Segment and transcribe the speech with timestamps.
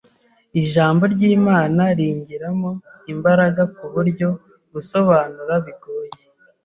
[0.61, 2.71] ijambo ry’Imana ringiramo
[3.11, 4.27] imbaraga kuburyo
[4.73, 6.11] gusobanura bigoye.